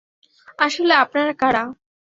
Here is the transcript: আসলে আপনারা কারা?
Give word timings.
আসলে 0.59 0.93
আপনারা 0.95 1.33
কারা? 1.33 1.63